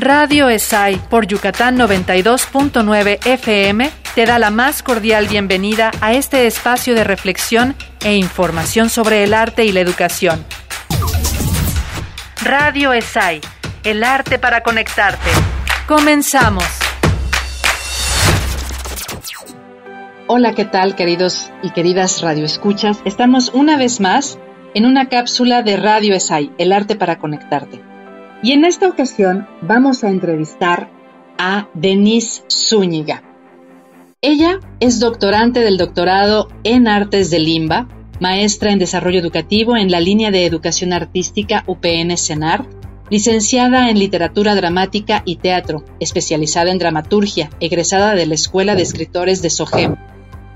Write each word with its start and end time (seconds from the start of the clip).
Radio 0.00 0.48
ESAI 0.48 0.96
por 1.10 1.26
Yucatán 1.26 1.76
92.9 1.76 3.18
FM 3.22 3.90
te 4.14 4.24
da 4.24 4.38
la 4.38 4.48
más 4.48 4.82
cordial 4.82 5.28
bienvenida 5.28 5.90
a 6.00 6.14
este 6.14 6.46
espacio 6.46 6.94
de 6.94 7.04
reflexión 7.04 7.76
e 8.02 8.16
información 8.16 8.88
sobre 8.88 9.24
el 9.24 9.34
arte 9.34 9.66
y 9.66 9.72
la 9.72 9.80
educación. 9.80 10.42
Radio 12.42 12.94
ESAI, 12.94 13.42
el 13.84 14.02
arte 14.02 14.38
para 14.38 14.62
conectarte. 14.62 15.28
Comenzamos. 15.86 16.64
Hola, 20.28 20.54
¿qué 20.54 20.64
tal 20.64 20.96
queridos 20.96 21.50
y 21.62 21.72
queridas 21.72 22.22
radioescuchas? 22.22 23.02
Estamos 23.04 23.50
una 23.50 23.76
vez 23.76 24.00
más 24.00 24.38
en 24.72 24.86
una 24.86 25.10
cápsula 25.10 25.62
de 25.62 25.76
Radio 25.76 26.14
ESAI, 26.14 26.52
el 26.56 26.72
arte 26.72 26.96
para 26.96 27.18
conectarte. 27.18 27.89
Y 28.42 28.52
en 28.52 28.64
esta 28.64 28.88
ocasión 28.88 29.46
vamos 29.60 30.02
a 30.02 30.08
entrevistar 30.08 30.90
a 31.38 31.68
Denise 31.74 32.42
Zúñiga. 32.50 33.22
Ella 34.22 34.60
es 34.80 34.98
doctorante 34.98 35.60
del 35.60 35.76
doctorado 35.76 36.48
en 36.64 36.88
Artes 36.88 37.30
de 37.30 37.38
Limba, 37.38 37.88
maestra 38.18 38.72
en 38.72 38.78
Desarrollo 38.78 39.18
Educativo 39.18 39.76
en 39.76 39.90
la 39.90 40.00
línea 40.00 40.30
de 40.30 40.46
Educación 40.46 40.92
Artística 40.92 41.64
UPN 41.66 42.16
CENAR, 42.16 42.66
licenciada 43.10 43.90
en 43.90 43.98
Literatura 43.98 44.54
Dramática 44.54 45.22
y 45.26 45.36
Teatro, 45.36 45.84
especializada 46.00 46.70
en 46.70 46.78
Dramaturgia, 46.78 47.50
egresada 47.60 48.14
de 48.14 48.26
la 48.26 48.34
Escuela 48.34 48.74
de 48.74 48.82
Escritores 48.82 49.42
de 49.42 49.50
SOGEM, 49.50 49.96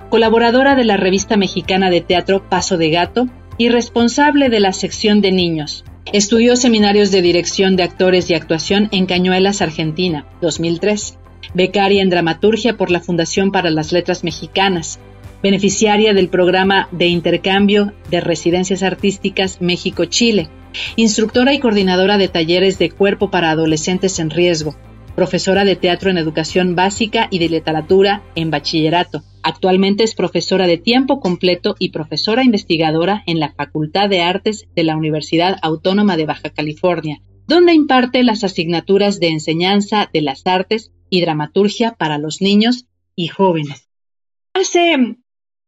colaboradora 0.09 0.75
de 0.75 0.85
la 0.85 0.97
revista 0.97 1.37
mexicana 1.37 1.91
de 1.91 2.01
teatro 2.01 2.49
Paso 2.49 2.79
de 2.79 2.91
Gato 2.91 3.29
y 3.59 3.69
responsable 3.69 4.49
de 4.49 4.61
la 4.61 4.73
sección 4.73 5.21
de 5.21 5.33
niños, 5.33 5.85
Estudió 6.13 6.55
seminarios 6.57 7.11
de 7.11 7.23
dirección 7.23 7.77
de 7.77 7.83
actores 7.83 8.31
y 8.31 8.35
actuación 8.35 8.89
en 8.93 9.07
Cañuelas, 9.07 9.63
Argentina, 9.63 10.27
2003. 10.43 11.19
Becaria 11.55 12.03
en 12.03 12.11
dramaturgia 12.11 12.77
por 12.77 12.91
la 12.91 13.01
Fundación 13.01 13.51
para 13.51 13.71
las 13.71 13.91
Letras 13.91 14.23
Mexicanas. 14.23 15.01
Beneficiaria 15.43 16.15
del 16.15 16.29
programa 16.29 16.89
de 16.93 17.07
intercambio 17.07 17.93
de 18.11 18.21
residencias 18.21 18.83
artísticas 18.83 19.61
México-Chile. 19.61 20.49
Instructora 20.97 21.55
y 21.55 21.59
coordinadora 21.59 22.19
de 22.19 22.29
talleres 22.29 22.79
de 22.79 22.91
cuerpo 22.91 23.31
para 23.31 23.51
adolescentes 23.51 24.19
en 24.19 24.31
riesgo. 24.31 24.77
Profesora 25.17 25.65
de 25.65 25.77
teatro 25.77 26.11
en 26.11 26.19
educación 26.19 26.75
básica 26.75 27.29
y 27.31 27.39
de 27.39 27.49
literatura 27.49 28.23
en 28.35 28.51
bachillerato 28.51 29.23
Actualmente 29.47 30.05
es 30.05 30.15
profesora 30.15 30.67
de 30.67 30.79
tiempo 30.79 31.21
completo 31.21 31.77
y 31.79 31.91
profesora 31.91 32.45
investigadora 32.45 33.23
en 33.27 33.41
la 33.41 33.53
Facultad 33.53 34.09
de 34.09 34.23
Artes 34.23 34.67
de 34.75 34.85
la 34.85 34.97
Universidad 34.97 35.59
Autónoma 35.61 36.17
de 36.17 36.25
Baja 36.25 36.49
California, 36.49 37.21
donde 37.47 37.75
imparte 37.75 38.23
las 38.23 38.43
asignaturas 38.43 39.21
de 39.21 39.29
enseñanza 39.29 40.09
de 40.11 40.23
las 40.23 40.47
artes 40.47 40.93
y 41.11 41.21
dramaturgia 41.21 41.93
para 41.93 42.17
los 42.17 42.41
niños 42.41 42.87
y 43.15 43.29
jóvenes. 43.29 43.91
Hace 44.55 45.19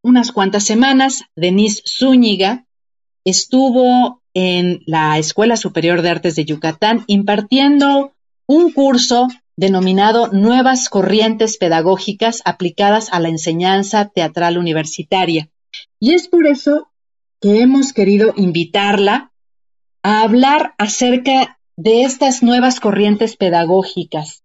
unas 0.02 0.32
cuantas 0.32 0.64
semanas, 0.64 1.24
Denise 1.36 1.82
Zúñiga 1.86 2.64
estuvo 3.26 4.22
en 4.32 4.80
la 4.86 5.18
Escuela 5.18 5.58
Superior 5.58 6.00
de 6.00 6.08
Artes 6.08 6.34
de 6.34 6.46
Yucatán 6.46 7.04
impartiendo 7.08 8.15
un 8.46 8.72
curso 8.72 9.28
denominado 9.56 10.28
Nuevas 10.28 10.88
Corrientes 10.88 11.56
Pedagógicas 11.56 12.42
aplicadas 12.44 13.12
a 13.12 13.20
la 13.20 13.28
enseñanza 13.28 14.08
teatral 14.08 14.58
universitaria. 14.58 15.48
Y 15.98 16.12
es 16.14 16.28
por 16.28 16.46
eso 16.46 16.90
que 17.40 17.60
hemos 17.60 17.92
querido 17.92 18.32
invitarla 18.36 19.32
a 20.02 20.22
hablar 20.22 20.74
acerca 20.78 21.58
de 21.76 22.02
estas 22.02 22.42
nuevas 22.42 22.80
corrientes 22.80 23.36
pedagógicas 23.36 24.42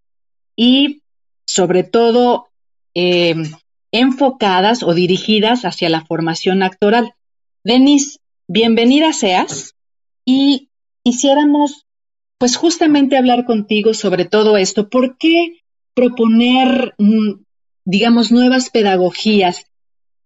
y 0.55 1.01
sobre 1.45 1.83
todo 1.83 2.49
eh, 2.93 3.35
enfocadas 3.91 4.83
o 4.83 4.93
dirigidas 4.93 5.63
hacia 5.63 5.89
la 5.89 6.05
formación 6.05 6.63
actoral. 6.63 7.13
Denis, 7.63 8.19
bienvenida 8.47 9.13
seas 9.13 9.75
y 10.25 10.69
quisiéramos 11.03 11.85
pues 12.41 12.55
justamente 12.55 13.17
hablar 13.17 13.45
contigo 13.45 13.93
sobre 13.93 14.25
todo 14.25 14.57
esto. 14.57 14.89
¿Por 14.89 15.15
qué 15.19 15.59
proponer, 15.93 16.95
mm, 16.97 17.33
digamos, 17.85 18.31
nuevas 18.31 18.71
pedagogías? 18.71 19.67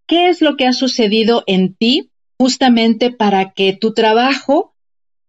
¿Qué 0.07 0.29
es 0.29 0.39
lo 0.39 0.55
que 0.55 0.65
ha 0.65 0.71
sucedido 0.71 1.43
en 1.45 1.75
ti 1.75 2.09
justamente 2.39 3.11
para 3.11 3.51
que 3.51 3.73
tu 3.73 3.93
trabajo 3.93 4.73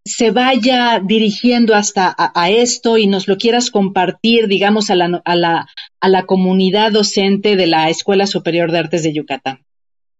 se 0.05 0.31
vaya 0.31 1.01
dirigiendo 1.05 1.75
hasta 1.75 2.15
a, 2.17 2.49
esto 2.51 2.97
y 2.97 3.05
nos 3.05 3.27
lo 3.27 3.35
quieras 3.35 3.69
compartir, 3.69 4.47
digamos, 4.47 4.89
a 4.89 4.95
la, 4.95 5.21
a, 5.25 5.35
la, 5.35 5.67
a 5.99 6.07
la 6.07 6.25
comunidad 6.25 6.93
docente 6.93 7.57
de 7.57 7.67
la 7.67 7.89
Escuela 7.89 8.27
Superior 8.27 8.71
de 8.71 8.77
Artes 8.77 9.03
de 9.03 9.11
Yucatán? 9.11 9.65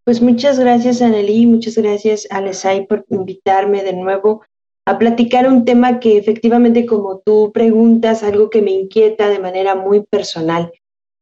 Pues 0.03 0.21
muchas 0.21 0.59
gracias, 0.59 1.01
Anneli, 1.01 1.45
muchas 1.45 1.77
gracias, 1.77 2.27
Alesai, 2.29 2.87
por 2.87 3.05
invitarme 3.09 3.83
de 3.83 3.93
nuevo 3.93 4.41
a 4.87 4.97
platicar 4.97 5.49
un 5.49 5.65
tema 5.65 5.99
que 5.99 6.17
efectivamente, 6.17 6.85
como 6.85 7.19
tú 7.19 7.51
preguntas, 7.53 8.23
algo 8.23 8.49
que 8.49 8.61
me 8.61 8.71
inquieta 8.71 9.27
de 9.27 9.37
manera 9.37 9.75
muy 9.75 10.03
personal. 10.03 10.71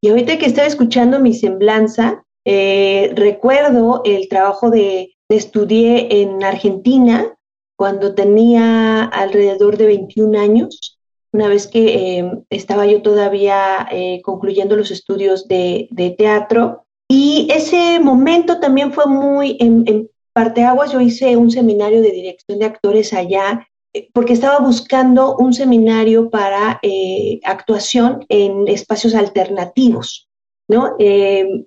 Y 0.03 0.09
ahorita 0.09 0.37
que 0.37 0.45
estaba 0.45 0.67
escuchando 0.67 1.19
mi 1.19 1.33
semblanza, 1.33 2.23
eh, 2.45 3.11
recuerdo 3.15 4.03
el 4.05 4.29
trabajo 4.29 4.69
de, 4.69 5.15
estudié 5.29 6.21
en 6.21 6.43
Argentina 6.43 7.35
cuando 7.75 8.13
tenía 8.13 9.03
alrededor 9.05 9.77
de 9.77 9.87
21 9.87 10.39
años, 10.39 10.99
una 11.33 11.47
vez 11.47 11.65
que 11.65 12.19
eh, 12.19 12.31
estaba 12.51 12.85
yo 12.85 13.01
todavía 13.01 13.87
eh, 13.91 14.21
concluyendo 14.21 14.75
los 14.75 14.91
estudios 14.91 15.47
de, 15.47 16.15
teatro. 16.19 16.85
Y 17.09 17.47
ese 17.49 17.99
momento 17.99 18.59
también 18.59 18.93
fue 18.93 19.07
muy, 19.07 19.57
en, 19.59 20.07
Parteaguas 20.35 20.91
yo 20.91 20.99
hice 20.99 21.37
un 21.37 21.49
seminario 21.49 22.01
de 22.01 22.11
dirección 22.11 22.59
de 22.59 22.65
actores 22.65 23.13
allá 23.13 23.69
eh, 23.93 24.09
porque 24.11 24.33
estaba 24.33 24.59
buscando 24.59 25.37
un 25.37 25.53
seminario 25.53 26.29
para 26.29 26.77
eh, 26.81 27.39
actuación 27.45 28.25
en 28.27 28.67
espacios 28.67 29.15
alternativos, 29.15 30.27
¿no? 30.67 30.97
Eh, 30.99 31.63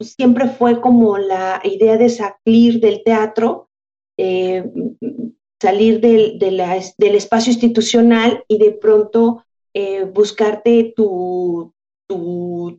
siempre 0.00 0.48
fue 0.48 0.80
como 0.80 1.18
la 1.18 1.60
idea 1.62 1.98
de 1.98 2.08
salir 2.08 2.80
del 2.80 3.02
teatro, 3.04 3.68
salir 5.60 6.00
del, 6.00 6.60
espacio 6.98 7.52
institucional 7.52 8.44
y 8.48 8.56
de 8.56 8.72
pronto 8.72 9.44
buscarte 10.14 10.94
tu 10.96 11.74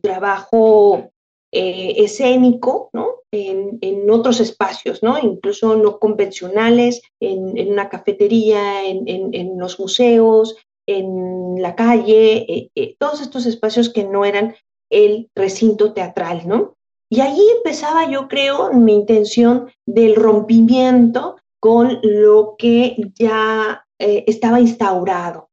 trabajo 0.02 1.12
escénico, 1.50 2.90
¿no? 2.92 3.18
en, 3.32 4.10
otros 4.10 4.40
espacios, 4.40 5.02
¿no? 5.02 5.18
Incluso 5.18 5.76
no 5.76 5.98
convencionales, 5.98 7.02
en, 7.20 7.68
una 7.68 7.88
cafetería, 7.88 8.84
en, 8.84 9.58
los 9.58 9.78
museos, 9.78 10.56
en 10.86 11.60
la 11.60 11.74
calle, 11.74 12.46
eh, 12.48 12.70
eh, 12.74 12.96
todos 12.98 13.20
estos 13.20 13.46
espacios 13.46 13.90
que 13.90 14.04
no 14.04 14.24
eran 14.24 14.54
el 14.90 15.28
recinto 15.34 15.92
teatral, 15.92 16.48
¿no? 16.48 16.74
Y 17.10 17.20
ahí 17.20 17.42
empezaba, 17.56 18.10
yo 18.10 18.28
creo, 18.28 18.72
mi 18.72 18.94
intención 18.94 19.70
del 19.86 20.14
rompimiento 20.14 21.36
con 21.60 22.00
lo 22.02 22.54
que 22.58 22.96
ya 23.14 23.86
eh, 23.98 24.24
estaba 24.26 24.60
instaurado. 24.60 25.48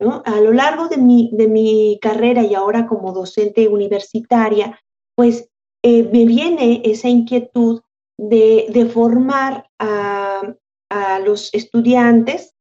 ¿no? 0.00 0.22
A 0.24 0.40
lo 0.40 0.52
largo 0.52 0.88
de 0.88 0.96
mi, 0.96 1.30
de 1.32 1.46
mi 1.46 1.98
carrera 2.00 2.42
y 2.42 2.54
ahora 2.54 2.86
como 2.86 3.12
docente 3.12 3.68
universitaria, 3.68 4.80
pues 5.20 5.50
eh, 5.82 6.04
me 6.04 6.24
viene 6.24 6.80
esa 6.82 7.10
inquietud 7.10 7.82
de, 8.16 8.88
formar 8.90 9.68
a, 9.78 10.54
los 11.26 11.52
estudiantes 11.52 12.54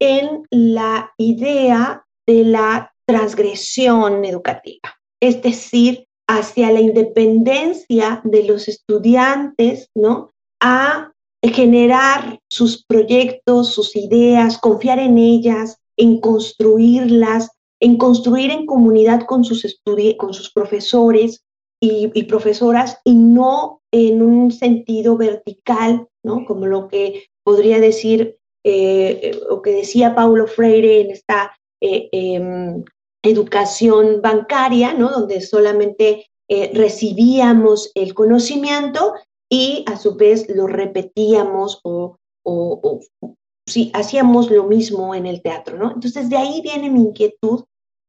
en 0.00 0.44
la 0.50 1.12
idea 1.18 2.06
de 2.26 2.44
la 2.44 2.94
transgresión 3.06 4.24
educativa, 4.24 4.96
es 5.20 5.42
decir, 5.42 6.06
hacia 6.26 6.72
la 6.72 6.80
independencia 6.80 8.22
de 8.24 8.44
los 8.44 8.66
estudiantes, 8.66 9.90
¿no? 9.94 10.30
A 10.62 11.12
generar 11.42 12.40
sus 12.50 12.82
proyectos, 12.82 13.74
sus 13.74 13.94
ideas, 13.94 14.56
confiar 14.56 15.00
en 15.00 15.18
ellas, 15.18 15.76
en 15.98 16.18
construirlas, 16.22 17.50
en 17.78 17.98
construir 17.98 18.50
en 18.52 18.64
comunidad 18.64 19.26
con 19.26 19.44
sus, 19.44 19.82
con 20.16 20.32
sus 20.32 20.50
profesores, 20.50 21.42
y, 21.80 22.22
profesoras 22.24 22.98
y 23.04 23.14
no 23.14 23.80
en 23.92 24.22
un 24.22 24.50
sentido 24.50 25.16
vertical, 25.16 26.08
¿no? 26.24 26.44
Como 26.46 26.66
lo 26.66 26.88
que 26.88 27.26
podría 27.44 27.80
decir 27.80 28.38
eh, 28.64 29.38
o 29.50 29.62
que 29.62 29.70
decía 29.72 30.14
Paulo 30.14 30.46
Freire 30.46 31.00
en 31.00 31.10
esta 31.10 31.56
eh, 31.80 32.08
em, 32.12 32.84
educación 33.22 34.20
bancaria, 34.22 34.94
¿no? 34.94 35.10
Donde 35.10 35.40
solamente 35.40 36.26
eh, 36.48 36.70
recibíamos 36.74 37.92
el 37.94 38.14
conocimiento 38.14 39.14
y 39.50 39.84
a 39.86 39.96
su 39.96 40.16
vez 40.16 40.48
lo 40.48 40.66
repetíamos 40.66 41.80
o, 41.84 42.16
o, 42.44 42.80
o 43.22 43.34
sí, 43.68 43.90
hacíamos 43.94 44.50
lo 44.50 44.64
mismo 44.64 45.14
en 45.14 45.26
el 45.26 45.42
teatro, 45.42 45.76
¿no? 45.76 45.92
Entonces 45.92 46.28
de 46.28 46.36
ahí 46.36 46.60
viene 46.62 46.90
mi 46.90 47.00
inquietud 47.00 47.64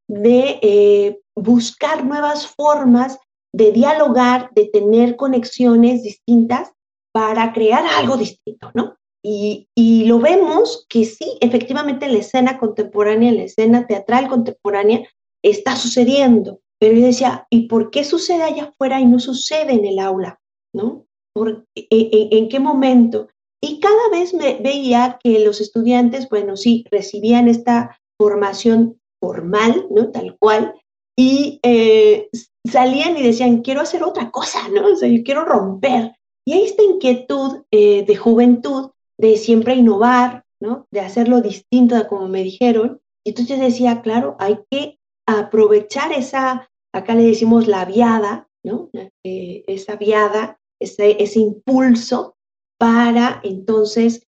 de 0.08 0.60
eh, 0.62 1.20
buscar 1.36 2.06
nuevas 2.06 2.48
formas 2.48 3.20
de 3.58 3.72
dialogar, 3.72 4.52
de 4.54 4.66
tener 4.66 5.16
conexiones 5.16 6.04
distintas 6.04 6.74
para 7.12 7.54
crear 7.54 7.84
algo 7.98 8.16
distinto, 8.16 8.70
¿no? 8.76 8.96
Y, 9.24 9.68
y, 9.76 10.06
lo 10.06 10.20
vemos 10.20 10.86
que 10.88 11.04
sí, 11.04 11.38
efectivamente 11.42 12.06
en 12.06 12.14
la 12.14 12.20
escena 12.20 12.60
contemporánea, 12.60 13.32
la 13.32 13.44
escena 13.44 13.88
teatral 13.88 14.30
contemporánea, 14.30 15.08
está 15.44 15.76
sucediendo. 15.76 16.60
Pero 16.80 16.94
yo 16.94 17.08
decía, 17.08 17.48
¿y 17.50 17.68
por 17.68 17.90
qué 17.90 18.04
sucede 18.04 18.44
allá 18.44 18.66
afuera 18.66 19.02
y 19.02 19.06
no 19.06 19.20
sucede 19.20 19.74
en 19.74 19.86
el 19.86 19.98
aula? 19.98 20.40
¿No? 20.72 21.08
¿Por, 21.34 21.66
en, 21.76 22.28
en, 22.32 22.50
qué 22.50 22.60
momento? 22.60 23.28
Y 23.60 23.80
cada 23.80 24.10
vez 24.12 24.36
me 24.36 24.60
veía 24.62 25.18
que 25.24 25.40
los 25.40 25.62
estudiantes, 25.62 26.30
bueno, 26.30 26.56
sí, 26.56 26.86
recibían 26.92 27.48
esta 27.48 28.00
formación 28.20 29.02
formal, 29.20 29.88
¿no? 29.90 30.12
Tal 30.12 30.38
cual, 30.38 30.76
y 31.20 31.60
eh, 31.64 32.30
salían 32.68 33.18
y 33.18 33.24
decían, 33.24 33.62
quiero 33.62 33.82
hacer 33.82 34.04
otra 34.04 34.32
cosa, 34.32 34.68
¿no? 34.70 34.88
O 34.88 34.96
sea, 34.96 35.10
yo 35.10 35.24
quiero 35.24 35.46
romper. 35.46 36.16
Y 36.46 36.54
hay 36.54 36.64
esta 36.64 36.84
inquietud 36.84 37.64
eh, 37.72 38.06
de 38.06 38.16
juventud, 38.16 38.92
de 39.18 39.38
siempre 39.38 39.76
innovar, 39.76 40.46
¿no? 40.60 40.88
De 40.92 41.02
hacerlo 41.02 41.42
distinto 41.42 41.96
como 42.08 42.28
me 42.28 42.44
dijeron. 42.44 43.02
Y 43.26 43.32
entonces 43.32 43.60
decía, 43.60 44.02
claro, 44.02 44.38
hay 44.40 44.60
que 44.70 44.98
aprovechar 45.28 46.12
esa, 46.14 46.70
acá 46.94 47.16
le 47.16 47.24
decimos 47.24 47.68
la 47.68 47.86
viada, 47.86 48.48
¿no? 48.64 48.90
Eh, 49.24 49.64
esa 49.68 49.96
viada, 49.96 50.60
ese, 50.80 51.22
ese, 51.22 51.40
impulso 51.40 52.38
para 52.80 53.42
entonces 53.44 54.28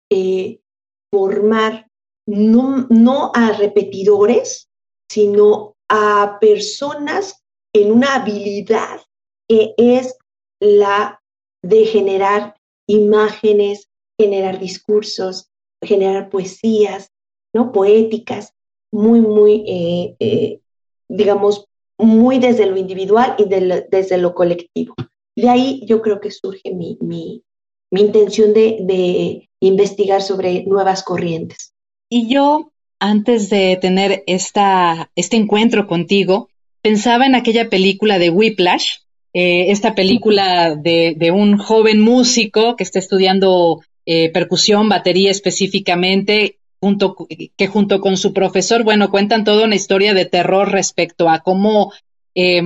formar 1.12 1.88
no, 2.26 2.88
no 2.90 3.32
a 3.34 3.52
repetidores, 3.52 4.70
sino 5.10 5.76
a 5.90 6.38
personas 6.40 7.44
en 7.74 7.92
una 7.92 8.16
habilidad 8.16 9.02
que 9.48 9.74
es 9.78 10.16
la 10.60 11.22
de 11.62 11.86
generar 11.86 12.56
imágenes, 12.88 13.90
generar 14.18 14.60
discursos, 14.60 15.50
generar 15.82 16.30
poesías, 16.30 17.12
¿no? 17.54 17.72
Poéticas, 17.72 18.54
muy, 18.92 19.22
muy, 19.22 19.64
eh, 19.68 20.16
eh, 20.20 20.60
digamos, 21.08 21.66
muy 21.98 22.40
desde 22.40 22.66
lo 22.66 22.78
individual 22.78 23.36
y 23.38 23.46
desde 23.46 24.18
lo 24.18 24.34
colectivo. 24.34 24.96
De 25.36 25.50
ahí 25.50 25.82
yo 25.86 26.02
creo 26.02 26.20
que 26.20 26.32
surge 26.32 26.74
mi, 26.74 26.98
mi, 27.02 27.44
intención 27.92 28.54
de, 28.54 28.78
de 28.82 29.50
investigar 29.60 30.22
sobre 30.22 30.64
nuevas 30.64 31.04
corrientes. 31.04 31.74
Y 32.10 32.28
yo 32.28 32.72
antes 33.00 33.50
de 33.50 33.78
tener 33.80 34.24
esta, 34.28 35.12
este 35.16 35.38
encuentro 35.38 35.88
contigo, 35.88 36.50
pensaba 36.88 37.26
en 37.26 37.36
aquella 37.36 37.70
película 37.70 38.18
de 38.18 38.30
Whiplash, 38.30 39.00
eh, 39.34 39.72
esta 39.72 39.94
película 39.94 40.74
de, 40.74 41.32
un 41.34 41.58
joven 41.58 42.00
músico 42.00 42.78
que 42.78 42.84
está 42.86 42.98
estudiando 42.98 43.82
eh, 44.06 44.30
percusión, 44.32 44.88
batería 44.88 45.30
específicamente, 45.30 46.60
junto, 46.80 47.28
que 47.58 47.68
junto 47.68 48.00
con 48.00 48.16
su 48.16 48.32
profesor, 48.32 48.86
bueno, 48.86 49.12
cuentan 49.12 49.44
toda 49.44 49.66
una 49.66 49.76
historia 49.76 50.14
de 50.14 50.24
terror 50.24 50.72
respecto 50.72 51.28
a 51.28 51.40
cómo 51.40 51.92
eh, 52.36 52.62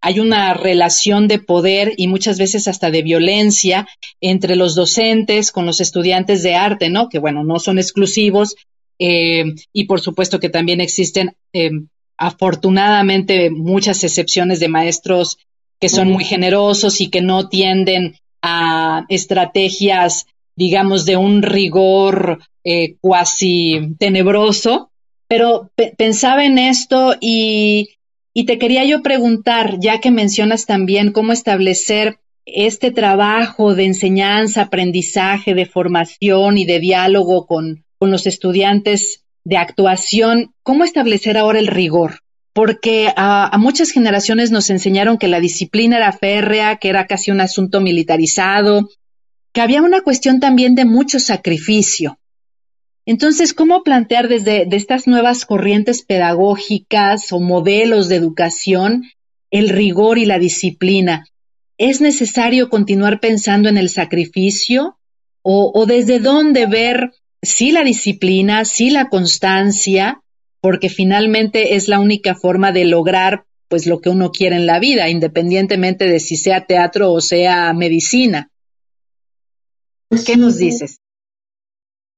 hay 0.00 0.18
una 0.18 0.54
relación 0.54 1.28
de 1.28 1.38
poder 1.38 1.92
y 1.96 2.08
muchas 2.08 2.38
veces 2.38 2.66
hasta 2.66 2.90
de 2.90 3.02
violencia 3.02 3.86
entre 4.20 4.56
los 4.56 4.74
docentes 4.74 5.52
con 5.52 5.66
los 5.66 5.80
estudiantes 5.80 6.42
de 6.42 6.56
arte, 6.56 6.88
¿no? 6.88 7.08
Que 7.08 7.20
bueno, 7.20 7.44
no 7.44 7.60
son 7.60 7.78
exclusivos, 7.78 8.56
eh, 9.04 9.44
y 9.72 9.84
por 9.86 10.00
supuesto 10.00 10.38
que 10.38 10.48
también 10.48 10.80
existen 10.80 11.36
eh, 11.52 11.70
afortunadamente 12.16 13.50
muchas 13.50 14.04
excepciones 14.04 14.60
de 14.60 14.68
maestros 14.68 15.38
que 15.80 15.88
son 15.88 16.10
muy 16.10 16.24
generosos 16.24 17.00
y 17.00 17.10
que 17.10 17.22
no 17.22 17.48
tienden 17.48 18.14
a 18.40 19.04
estrategias, 19.08 20.26
digamos, 20.54 21.04
de 21.06 21.16
un 21.16 21.42
rigor 21.42 22.38
eh, 22.62 22.94
cuasi 23.00 23.96
tenebroso. 23.98 24.90
Pero 25.26 25.72
pensaba 25.96 26.44
en 26.44 26.58
esto 26.58 27.16
y, 27.20 27.96
y 28.32 28.44
te 28.44 28.58
quería 28.58 28.84
yo 28.84 29.02
preguntar, 29.02 29.78
ya 29.80 29.98
que 29.98 30.10
mencionas 30.10 30.66
también 30.66 31.10
cómo 31.10 31.32
establecer 31.32 32.18
este 32.46 32.90
trabajo 32.90 33.74
de 33.74 33.86
enseñanza, 33.86 34.62
aprendizaje, 34.62 35.54
de 35.54 35.66
formación 35.66 36.58
y 36.58 36.64
de 36.64 36.80
diálogo 36.80 37.46
con, 37.46 37.84
con 37.98 38.10
los 38.10 38.26
estudiantes 38.26 39.21
de 39.44 39.56
actuación, 39.56 40.54
¿cómo 40.62 40.84
establecer 40.84 41.36
ahora 41.36 41.58
el 41.58 41.66
rigor? 41.66 42.20
Porque 42.52 43.12
a, 43.16 43.56
muchas 43.58 43.90
generaciones 43.90 44.50
nos 44.50 44.70
enseñaron 44.70 45.18
que 45.18 45.28
la 45.28 45.40
disciplina 45.40 45.96
era 45.96 46.12
férrea, 46.12 46.76
que 46.76 46.88
era 46.88 47.06
casi 47.06 47.30
un 47.30 47.40
asunto 47.40 47.80
militarizado, 47.80 48.88
que 49.52 49.60
había 49.60 49.82
una 49.82 50.02
cuestión 50.02 50.38
también 50.40 50.74
de 50.74 50.84
mucho 50.84 51.18
sacrificio. 51.18 52.18
Entonces, 53.04 53.52
¿cómo 53.52 53.82
plantear 53.82 54.28
desde 54.28 54.64
de 54.66 54.76
estas 54.76 55.06
nuevas 55.06 55.44
corrientes 55.44 56.02
pedagógicas 56.02 57.32
o 57.32 57.40
modelos 57.40 58.08
de 58.08 58.16
educación 58.16 59.04
el 59.50 59.70
rigor 59.70 60.18
y 60.18 60.24
la 60.24 60.38
disciplina? 60.38 61.26
¿Es 61.78 62.00
necesario 62.00 62.68
continuar 62.68 63.18
pensando 63.18 63.68
en 63.68 63.76
el 63.76 63.88
sacrificio? 63.88 64.98
¿O, 65.42 65.72
o 65.74 65.86
desde 65.86 66.20
dónde 66.20 66.66
ver 66.66 67.10
sí 67.42 67.72
la 67.72 67.84
disciplina, 67.84 68.64
sí 68.64 68.90
la 68.90 69.08
constancia, 69.08 70.22
porque 70.60 70.88
finalmente 70.88 71.74
es 71.74 71.88
la 71.88 71.98
única 71.98 72.34
forma 72.34 72.72
de 72.72 72.84
lograr 72.84 73.44
pues 73.68 73.86
lo 73.86 74.00
que 74.00 74.10
uno 74.10 74.30
quiere 74.30 74.56
en 74.56 74.66
la 74.66 74.78
vida, 74.78 75.08
independientemente 75.08 76.06
de 76.06 76.20
si 76.20 76.36
sea 76.36 76.66
teatro 76.66 77.12
o 77.12 77.20
sea 77.20 77.72
medicina. 77.72 78.50
¿Qué 80.26 80.36
nos 80.36 80.58
dices? 80.58 81.00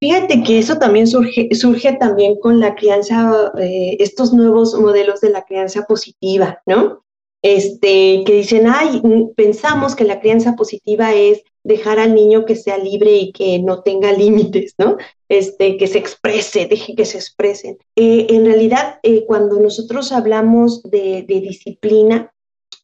Fíjate 0.00 0.42
que 0.42 0.58
eso 0.58 0.78
también 0.78 1.06
surge, 1.06 1.48
surge 1.54 1.92
también 1.92 2.34
con 2.40 2.58
la 2.60 2.74
crianza, 2.74 3.52
eh, 3.58 3.96
estos 4.00 4.32
nuevos 4.32 4.74
modelos 4.74 5.20
de 5.20 5.30
la 5.30 5.42
crianza 5.42 5.86
positiva, 5.86 6.60
¿no? 6.66 7.03
Este, 7.44 8.24
que 8.24 8.36
dicen, 8.36 8.66
ay, 8.66 9.02
pensamos 9.36 9.94
que 9.94 10.04
la 10.04 10.18
crianza 10.18 10.56
positiva 10.56 11.12
es 11.12 11.42
dejar 11.62 11.98
al 11.98 12.14
niño 12.14 12.46
que 12.46 12.56
sea 12.56 12.78
libre 12.78 13.16
y 13.16 13.32
que 13.32 13.58
no 13.58 13.82
tenga 13.82 14.12
límites, 14.16 14.74
¿no? 14.78 14.96
Este, 15.28 15.76
que 15.76 15.86
se 15.86 15.98
exprese, 15.98 16.64
deje 16.64 16.94
que 16.94 17.04
se 17.04 17.18
expresen. 17.18 17.76
Eh, 17.96 18.28
en 18.30 18.46
realidad, 18.46 18.98
eh, 19.02 19.26
cuando 19.26 19.60
nosotros 19.60 20.10
hablamos 20.10 20.82
de, 20.84 21.26
disciplina, 21.28 22.32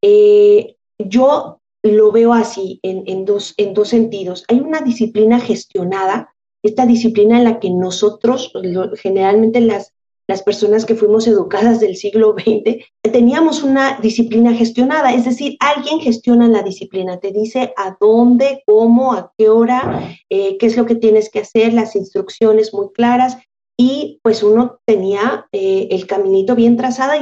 eh, 0.03 0.77
yo 0.99 1.61
lo 1.83 2.13
veo 2.13 2.35
así, 2.35 2.81
en, 2.83 3.25
dos, 3.25 3.55
en 3.57 3.73
dos 3.73 3.89
sentidos. 3.89 4.45
Hay 4.49 4.61
una 4.61 4.83
disciplina 4.83 5.41
gestionada, 5.41 6.35
esta 6.63 6.85
disciplina 6.85 7.39
en 7.39 7.45
la 7.45 7.61
que 7.61 7.71
nosotros, 7.71 8.53
generalmente 9.01 9.63
las, 9.63 9.95
las 10.31 10.45
personas 10.45 10.85
que 10.87 10.95
fuimos 10.95 11.27
educadas 11.27 11.81
del 11.81 11.97
siglo 11.97 12.37
XX, 12.39 12.85
teníamos 13.03 13.65
una 13.65 13.99
disciplina 14.01 14.55
gestionada, 14.55 15.13
es 15.13 15.25
decir, 15.25 15.57
alguien 15.59 15.99
gestiona 15.99 16.47
la 16.47 16.63
disciplina, 16.63 17.19
te 17.19 17.33
dice 17.33 17.75
a 17.77 17.97
dónde, 18.01 18.63
cómo, 18.65 19.13
a 19.13 19.33
qué 19.37 19.49
hora, 19.49 20.17
eh, 20.31 20.57
qué 20.57 20.67
es 20.67 20.77
lo 20.77 20.87
que 20.87 20.95
tienes 20.95 21.31
que 21.31 21.41
hacer, 21.41 21.73
las 21.73 21.97
instrucciones 21.97 22.73
muy 22.73 22.93
claras, 22.93 23.39
y 23.77 24.21
pues 24.23 24.45
uno 24.45 24.79
tenía 24.85 25.49
eh, 25.51 25.89
el 25.91 26.07
caminito 26.07 26.55
bien 26.55 26.77
trazado 26.77 27.13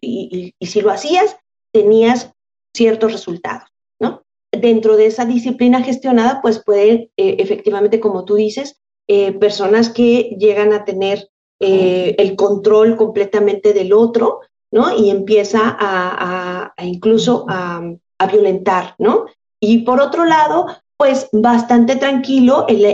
y, 0.00 0.52
si 0.60 0.80
lo 0.80 0.90
hacías, 0.90 1.36
tenías 1.70 2.32
ciertos 2.74 3.12
resultados, 3.12 3.68
¿no? 4.00 4.24
Dentro 4.50 4.96
de 4.96 5.06
esa 5.06 5.26
disciplina 5.26 5.84
gestionada, 5.84 6.40
pues 6.42 6.60
pueden, 6.64 7.10
eh, 7.16 7.36
efectivamente, 7.38 8.00
como 8.00 8.24
tú 8.24 8.34
dices, 8.34 8.80
personas 9.40 9.88
que 9.88 10.36
llegan 10.38 10.74
a 10.74 10.84
tener 10.84 11.30
eh, 11.60 12.14
el 12.18 12.36
control 12.36 12.96
completamente 12.96 13.72
del 13.72 13.92
otro, 13.92 14.40
¿no? 14.70 14.96
Y 14.96 15.10
empieza 15.10 15.76
a, 15.78 16.72
incluso 16.84 17.46
a, 17.48 17.82
violentar, 18.30 18.94
¿no? 18.98 19.26
Y 19.60 19.78
por 19.78 20.00
otro 20.00 20.24
lado, 20.24 20.66
pues 20.96 21.28
bastante 21.32 21.96
tranquilo 21.96 22.66
el, 22.68 22.84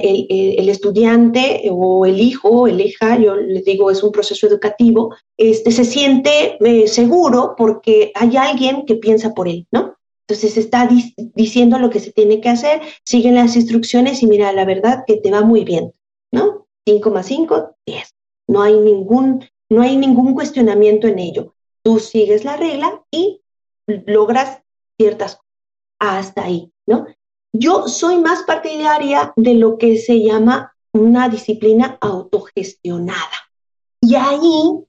estudiante 0.68 1.68
o 1.70 2.04
el 2.06 2.20
hijo 2.20 2.66
el 2.66 2.80
hija, 2.80 3.18
yo 3.18 3.36
les 3.36 3.64
digo, 3.64 3.90
es 3.90 4.02
un 4.02 4.12
proceso 4.12 4.46
educativo, 4.46 5.14
este, 5.38 5.70
se 5.70 5.84
siente 5.84 6.58
eh, 6.60 6.86
seguro 6.86 7.54
porque 7.56 8.12
hay 8.14 8.36
alguien 8.36 8.84
que 8.86 8.96
piensa 8.96 9.34
por 9.34 9.48
él, 9.48 9.66
¿no? 9.72 9.96
Entonces 10.26 10.56
está 10.56 10.88
diciendo 11.34 11.78
lo 11.78 11.90
que 11.90 12.00
se 12.00 12.12
tiene 12.12 12.40
que 12.40 12.48
hacer, 12.48 12.80
siguen 13.04 13.34
las 13.34 13.56
instrucciones 13.56 14.22
y 14.22 14.26
mira, 14.26 14.52
la 14.52 14.64
verdad 14.64 15.04
que 15.06 15.16
te 15.16 15.30
va 15.30 15.42
muy 15.42 15.64
bien, 15.64 15.92
¿no? 16.32 16.66
5,5, 16.86 17.74
10. 17.86 18.13
No 18.48 18.62
hay 18.62 18.78
ningún, 18.78 19.44
no 19.70 19.82
hay 19.82 19.96
ningún 19.96 20.34
cuestionamiento 20.34 21.06
en 21.06 21.18
ello. 21.18 21.54
Tú 21.82 21.98
sigues 21.98 22.44
la 22.44 22.56
regla 22.56 23.02
y 23.10 23.40
logras 23.86 24.62
ciertas 24.98 25.36
cosas. 25.36 25.44
Hasta 26.00 26.44
ahí, 26.44 26.70
¿no? 26.86 27.06
Yo 27.52 27.88
soy 27.88 28.18
más 28.18 28.42
partidaria 28.42 29.32
de 29.36 29.54
lo 29.54 29.78
que 29.78 29.96
se 29.96 30.22
llama 30.22 30.74
una 30.92 31.28
disciplina 31.28 31.98
autogestionada. 32.00 33.50
Y 34.00 34.16
ahí, 34.16 34.84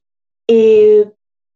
eh, 0.48 1.12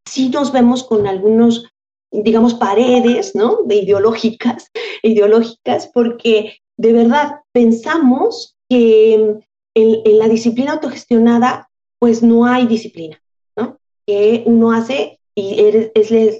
sí 0.06 0.30
nos 0.30 0.52
vemos 0.52 0.84
con 0.84 1.08
algunos, 1.08 1.68
digamos, 2.12 2.54
paredes, 2.54 3.36
¿no? 3.36 3.60
De 3.66 3.76
ideológicas, 3.76 4.72
ideológicas, 5.04 5.90
porque 5.94 6.60
de 6.78 6.94
verdad 6.94 7.42
pensamos 7.52 8.56
que 8.70 9.42
en, 9.76 10.18
la 10.18 10.28
disciplina 10.28 10.74
autogestionada, 10.74 11.69
pues 12.00 12.24
no 12.24 12.46
hay 12.46 12.66
disciplina, 12.66 13.22
¿no? 13.56 13.78
Que 14.08 14.44
uno 14.46 14.72
hace 14.72 15.20
y 15.36 15.60
eres, 15.60 15.92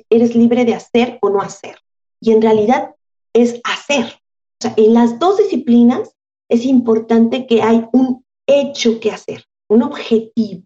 eres 0.10 0.36
libre 0.36 0.66
de 0.66 0.74
hacer 0.74 1.20
o 1.22 1.30
no 1.30 1.42
hacer. 1.42 1.78
Y 2.20 2.32
en 2.32 2.42
realidad 2.42 2.96
es 3.34 3.62
hacer. 3.64 4.06
O 4.06 4.62
sea, 4.62 4.74
en 4.76 4.94
las 4.94 5.20
dos 5.20 5.38
disciplinas 5.38 6.16
es 6.50 6.66
importante 6.66 7.46
que 7.46 7.62
hay 7.62 7.86
un 7.94 8.26
hecho 8.48 9.00
que 9.00 9.12
hacer, 9.12 9.46
un 9.70 9.84
objetivo. 9.84 10.64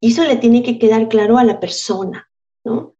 Y 0.00 0.12
eso 0.12 0.24
le 0.24 0.36
tiene 0.36 0.62
que 0.62 0.78
quedar 0.78 1.08
claro 1.08 1.38
a 1.38 1.44
la 1.44 1.60
persona, 1.60 2.28
¿no? 2.64 2.94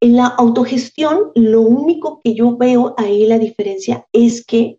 En 0.00 0.16
la 0.16 0.26
autogestión, 0.26 1.32
lo 1.34 1.62
único 1.62 2.20
que 2.22 2.34
yo 2.34 2.56
veo 2.56 2.94
ahí 2.98 3.26
la 3.26 3.38
diferencia 3.38 4.06
es 4.12 4.44
que 4.44 4.78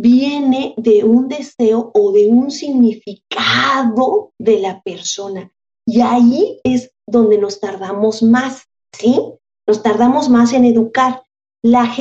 viene 0.00 0.72
de 0.78 1.04
un 1.04 1.28
deseo 1.28 1.90
o 1.94 2.12
de 2.12 2.28
un 2.28 2.50
significado 2.50 4.32
de 4.38 4.58
la 4.58 4.80
persona. 4.82 5.52
Y 5.84 6.00
ahí 6.00 6.58
es 6.64 6.92
donde 7.06 7.36
nos 7.36 7.60
tardamos 7.60 8.22
más, 8.22 8.64
¿sí? 8.92 9.20
Nos 9.66 9.82
tardamos 9.82 10.30
más 10.30 10.54
en 10.54 10.64
educar. 10.64 11.22
La, 11.62 11.94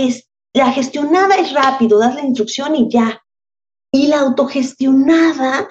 la 0.53 0.71
gestionada 0.71 1.35
es 1.35 1.51
rápido, 1.51 1.99
das 1.99 2.15
la 2.15 2.23
instrucción 2.23 2.73
y 2.75 2.89
ya. 2.89 3.21
Y 3.91 4.07
la 4.07 4.21
autogestionada 4.21 5.67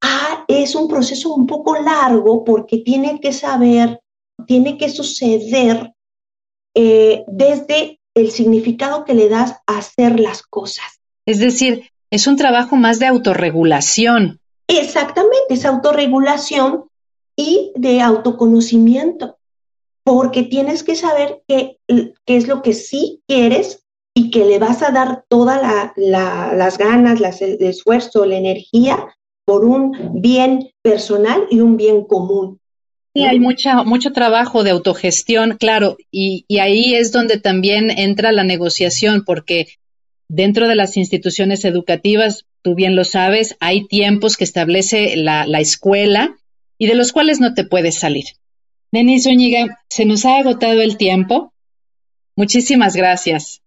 ah, 0.00 0.44
es 0.46 0.76
un 0.76 0.86
proceso 0.86 1.34
un 1.34 1.46
poco 1.48 1.74
largo 1.76 2.44
porque 2.44 2.78
tiene 2.78 3.18
que 3.18 3.32
saber, 3.32 4.00
tiene 4.46 4.78
que 4.78 4.90
suceder 4.90 5.92
eh, 6.76 7.24
desde 7.26 8.00
el 8.14 8.30
significado 8.30 9.04
que 9.04 9.14
le 9.14 9.28
das 9.28 9.56
a 9.66 9.78
hacer 9.78 10.20
las 10.20 10.42
cosas. 10.42 11.03
Es 11.26 11.38
decir, 11.38 11.90
es 12.10 12.26
un 12.26 12.36
trabajo 12.36 12.76
más 12.76 12.98
de 12.98 13.06
autorregulación. 13.06 14.40
Exactamente, 14.68 15.54
es 15.54 15.64
autorregulación 15.64 16.84
y 17.36 17.72
de 17.74 18.00
autoconocimiento, 18.00 19.38
porque 20.04 20.42
tienes 20.42 20.82
que 20.82 20.94
saber 20.94 21.42
qué, 21.48 21.78
qué 21.86 22.36
es 22.36 22.46
lo 22.46 22.62
que 22.62 22.72
sí 22.72 23.20
quieres 23.26 23.84
y 24.14 24.30
que 24.30 24.44
le 24.44 24.58
vas 24.58 24.82
a 24.82 24.92
dar 24.92 25.24
todas 25.28 25.90
las 25.96 26.78
ganas, 26.78 27.42
el 27.42 27.62
esfuerzo, 27.62 28.24
la 28.24 28.36
energía 28.36 29.08
por 29.44 29.64
un 29.64 30.20
bien 30.20 30.70
personal 30.82 31.46
y 31.50 31.60
un 31.60 31.76
bien 31.76 32.04
común. 32.04 32.60
Sí, 33.14 33.24
hay 33.24 33.38
mucha, 33.38 33.82
mucho 33.84 34.12
trabajo 34.12 34.64
de 34.64 34.70
autogestión, 34.70 35.56
claro, 35.56 35.96
y, 36.10 36.44
y 36.48 36.58
ahí 36.58 36.94
es 36.94 37.12
donde 37.12 37.38
también 37.38 37.90
entra 37.90 38.32
la 38.32 38.42
negociación, 38.42 39.24
porque 39.24 39.66
Dentro 40.28 40.68
de 40.68 40.74
las 40.74 40.96
instituciones 40.96 41.64
educativas, 41.64 42.46
tú 42.62 42.74
bien 42.74 42.96
lo 42.96 43.04
sabes, 43.04 43.56
hay 43.60 43.86
tiempos 43.86 44.36
que 44.36 44.44
establece 44.44 45.16
la, 45.16 45.44
escuela 45.60 46.36
y 46.78 46.86
de 46.86 46.94
los 46.94 47.12
cuales 47.12 47.40
no 47.40 47.54
te 47.54 47.64
puedes 47.64 47.98
salir. 47.98 48.24
Denis 48.90 49.24
Zúñiga, 49.24 49.84
se 49.88 50.04
nos 50.04 50.24
ha 50.24 50.38
agotado 50.38 50.80
el 50.80 50.96
tiempo. 50.96 51.52
Muchísimas 52.36 52.96
gracias. 52.96 53.60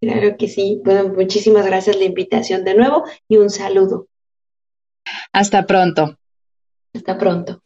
Claro 0.00 0.36
que 0.36 0.48
sí. 0.48 0.80
Bueno, 0.84 1.08
muchísimas 1.08 1.66
gracias 1.66 1.96
la 1.96 2.04
invitación 2.04 2.64
de 2.64 2.74
nuevo 2.74 3.04
y 3.28 3.36
un 3.36 3.50
saludo. 3.50 4.08
Hasta 5.32 5.66
pronto. 5.66 6.18
Hasta 6.94 7.18
pronto. 7.18 7.62